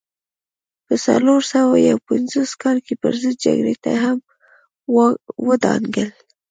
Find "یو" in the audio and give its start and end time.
1.89-1.97